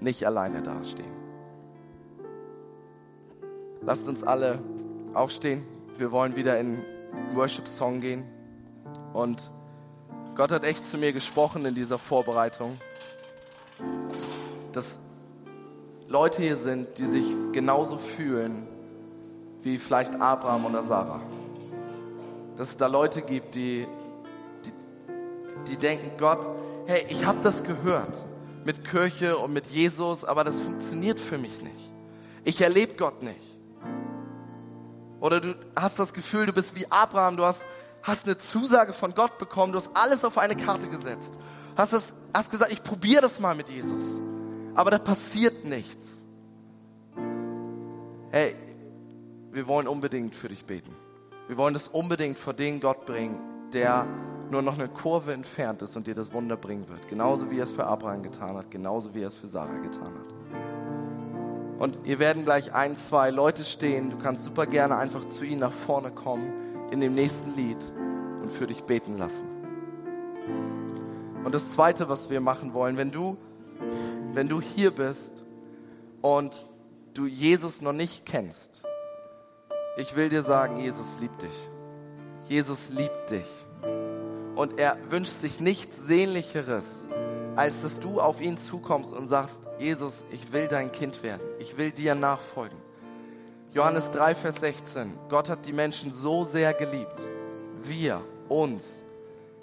[0.01, 1.13] nicht alleine dastehen.
[3.83, 4.59] Lasst uns alle
[5.15, 5.65] aufstehen.
[5.99, 6.79] Wir wollen wieder in
[7.35, 8.36] Worship-Song gehen.
[9.17, 9.51] Und
[10.35, 12.77] Gott hat echt zu mir gesprochen in dieser Vorbereitung,
[14.75, 14.99] dass
[16.07, 18.69] Leute hier sind, die sich genauso fühlen
[19.63, 21.23] wie vielleicht Abraham oder Sarah.
[22.59, 23.87] Dass es da Leute gibt, die,
[24.67, 26.39] die, die denken, Gott,
[26.85, 28.23] hey, ich habe das gehört
[28.67, 31.93] mit Kirche und mit Jesus, aber das funktioniert für mich nicht.
[32.45, 33.41] Ich erlebe Gott nicht.
[35.21, 37.65] Oder du hast das Gefühl, du bist wie Abraham, du hast,
[38.07, 41.35] hast eine Zusage von Gott bekommen, du hast alles auf eine Karte gesetzt.
[41.77, 44.21] Hast das hast gesagt, ich probiere das mal mit Jesus.
[44.75, 46.23] Aber da passiert nichts.
[48.31, 48.55] Hey,
[49.51, 50.95] wir wollen unbedingt für dich beten.
[51.49, 53.39] Wir wollen das unbedingt vor den Gott bringen,
[53.73, 54.07] der
[54.51, 57.09] nur noch eine Kurve entfernt ist und dir das Wunder bringen wird.
[57.09, 60.13] Genauso wie er es für Abraham getan hat, genauso wie er es für Sarah getan
[60.15, 60.35] hat.
[61.79, 64.11] Und hier werden gleich ein, zwei Leute stehen.
[64.11, 66.53] Du kannst super gerne einfach zu ihnen nach vorne kommen
[66.91, 67.79] in dem nächsten Lied
[68.47, 69.43] und für dich beten lassen.
[71.45, 73.37] Und das Zweite, was wir machen wollen, wenn du,
[74.35, 75.33] wenn du hier bist
[76.23, 76.65] und
[77.15, 78.85] du Jesus noch nicht kennst,
[79.97, 81.69] ich will dir sagen, Jesus liebt dich.
[82.45, 83.47] Jesus liebt dich.
[84.55, 87.03] Und er wünscht sich nichts Sehnlicheres,
[87.57, 91.43] als dass du auf ihn zukommst und sagst, Jesus, ich will dein Kind werden.
[91.59, 92.79] Ich will dir nachfolgen.
[93.73, 95.19] Johannes 3, Vers 16.
[95.29, 97.21] Gott hat die Menschen so sehr geliebt,
[97.83, 99.05] wir, uns,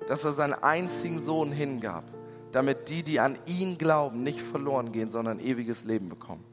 [0.07, 2.03] dass er seinen einzigen Sohn hingab,
[2.51, 6.43] damit die, die an ihn glauben, nicht verloren gehen, sondern ewiges Leben bekommen.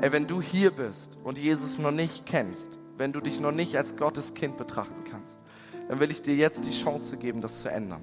[0.00, 3.76] Ey, wenn du hier bist und Jesus noch nicht kennst, wenn du dich noch nicht
[3.76, 5.40] als Gottes Kind betrachten kannst,
[5.88, 8.02] dann will ich dir jetzt die Chance geben, das zu ändern.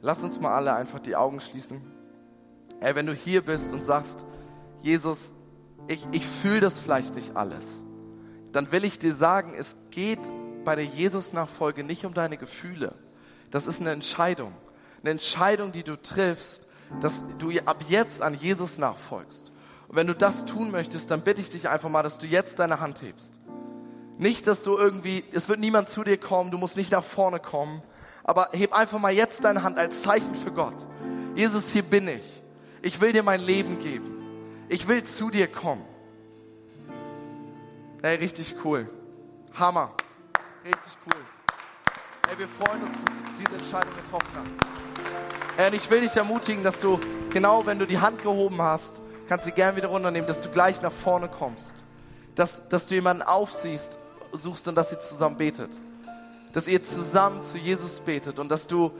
[0.00, 1.80] Lass uns mal alle einfach die Augen schließen.
[2.80, 4.24] Ey, wenn du hier bist und sagst,
[4.82, 5.32] Jesus,
[5.88, 7.64] ich, ich fühle das vielleicht nicht alles,
[8.52, 10.20] dann will ich dir sagen, es geht
[10.68, 12.92] bei der Jesus-Nachfolge nicht um deine Gefühle.
[13.50, 14.52] Das ist eine Entscheidung.
[15.00, 16.64] Eine Entscheidung, die du triffst,
[17.00, 19.50] dass du ab jetzt an Jesus nachfolgst.
[19.88, 22.58] Und wenn du das tun möchtest, dann bitte ich dich einfach mal, dass du jetzt
[22.58, 23.32] deine Hand hebst.
[24.18, 27.40] Nicht, dass du irgendwie, es wird niemand zu dir kommen, du musst nicht nach vorne
[27.40, 27.80] kommen,
[28.22, 30.76] aber heb einfach mal jetzt deine Hand als Zeichen für Gott.
[31.34, 32.42] Jesus, hier bin ich.
[32.82, 34.66] Ich will dir mein Leben geben.
[34.68, 35.86] Ich will zu dir kommen.
[38.02, 38.86] Ey, richtig cool.
[39.54, 39.94] Hammer.
[40.64, 41.20] Richtig cool.
[42.30, 45.66] Ey, wir freuen uns, dass du diese Entscheidung getroffen hast.
[45.66, 47.00] Und ich will dich ermutigen, dass du,
[47.30, 48.94] genau wenn du die Hand gehoben hast,
[49.28, 51.74] kannst du gern wieder runternehmen, dass du gleich nach vorne kommst.
[52.34, 53.90] Dass, dass du jemanden aufsiehst,
[54.32, 55.70] suchst und dass ihr zusammen betet.
[56.52, 58.90] Dass ihr zusammen zu Jesus betet und dass du,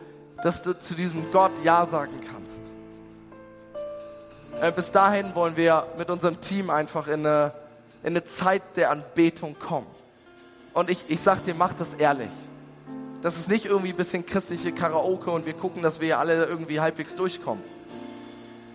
[0.42, 2.62] dass du zu diesem Gott Ja sagen kannst.
[4.61, 7.52] Äh, bis dahin wollen wir mit unserem Team einfach in eine,
[8.02, 9.86] in eine Zeit der Anbetung kommen.
[10.79, 12.31] Und ich, ich sag dir, mach das ehrlich.
[13.22, 16.79] Das ist nicht irgendwie ein bisschen christliche Karaoke und wir gucken, dass wir alle irgendwie
[16.79, 17.62] halbwegs durchkommen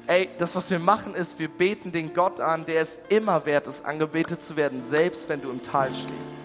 [0.08, 3.68] ey, das, was wir machen, ist, wir beten den Gott an, der es immer wert
[3.68, 6.36] ist, angebetet zu werden, selbst wenn du im Tal stehst.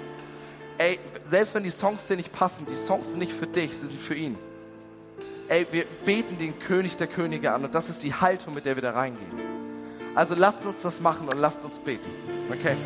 [0.78, 0.98] Ey,
[1.28, 4.00] selbst wenn die Songs dir nicht passen, die Songs sind nicht für dich, sie sind
[4.00, 4.38] für ihn.
[5.48, 8.76] Ey, wir beten den König der Könige an und das ist die Haltung, mit der
[8.76, 9.32] wir da reingehen.
[10.14, 12.08] Also lasst uns das machen und lasst uns beten.
[12.50, 12.76] Okay?